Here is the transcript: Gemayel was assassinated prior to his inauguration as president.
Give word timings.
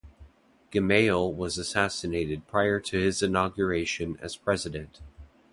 Gemayel 0.71 1.31
was 1.31 1.59
assassinated 1.59 2.47
prior 2.47 2.79
to 2.79 2.97
his 2.97 3.21
inauguration 3.21 4.17
as 4.19 4.35
president. 4.35 4.99